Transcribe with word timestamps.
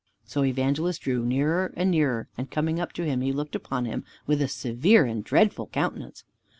So 0.25 0.43
Evangelist 0.43 1.01
drew 1.01 1.23
nearer 1.27 1.71
and 1.77 1.91
nearer, 1.91 2.27
and 2.35 2.49
coming 2.49 2.79
up 2.79 2.91
to 2.93 3.05
him, 3.05 3.21
he 3.21 3.31
looked 3.31 3.55
upon 3.55 3.85
him 3.85 4.03
with 4.25 4.41
a 4.41 4.47
severe 4.47 5.05
and 5.05 5.23
dreadful 5.23 5.67
countenance. 5.67 6.23